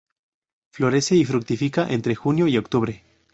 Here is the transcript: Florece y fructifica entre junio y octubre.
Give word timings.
Florece 0.71 1.15
y 1.15 1.25
fructifica 1.25 1.85
entre 1.87 2.15
junio 2.15 2.47
y 2.47 2.57
octubre. 2.57 3.03